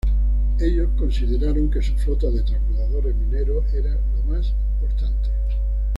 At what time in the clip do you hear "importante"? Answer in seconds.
4.73-5.29